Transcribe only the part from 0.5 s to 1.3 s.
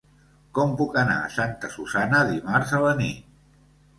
Com puc anar a